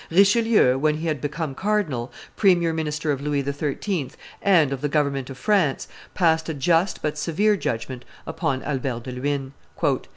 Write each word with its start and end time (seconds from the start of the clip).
Richelieu, 0.09 0.79
when 0.79 0.95
he 0.97 1.05
had 1.05 1.21
become 1.21 1.53
cardinal, 1.53 2.11
premier 2.35 2.73
minister 2.73 3.11
of 3.11 3.21
Louis 3.21 3.43
XIII. 3.43 4.09
and 4.41 4.73
of 4.73 4.81
the 4.81 4.89
government 4.89 5.29
of 5.29 5.37
France, 5.37 5.87
passed 6.15 6.49
a 6.49 6.55
just 6.55 7.03
but 7.03 7.19
severe 7.19 7.55
judgment 7.55 8.03
upon 8.25 8.63
Albert 8.63 9.03
de 9.03 9.11
Luynes. 9.11 9.51